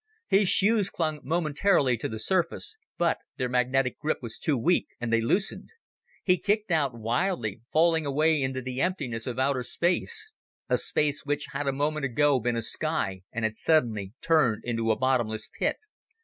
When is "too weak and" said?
4.39-5.13